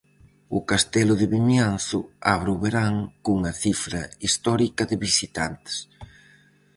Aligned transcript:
O 0.57 0.59
castelo 0.69 1.13
de 1.17 1.27
Vimianzo 1.33 1.99
abre 2.35 2.49
o 2.55 2.61
verán 2.63 2.95
cunha 3.23 3.53
cifra 3.63 4.01
histórica 4.25 4.83
de 4.89 4.95
visitantes. 5.05 5.77